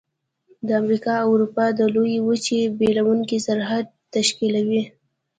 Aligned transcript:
د 0.67 0.69
امریکا 0.81 1.13
او 1.23 1.29
اروپا 1.35 1.65
د 1.79 1.79
لویې 1.93 2.19
وچې 2.27 2.59
بیلونکی 2.79 3.37
سرحد 3.47 3.85
تشکیلوي. 4.15 4.83